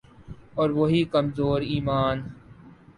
اور 0.55 0.69
وہی 0.69 1.03
کمزور 1.11 1.61
ایمان۔ 1.63 2.21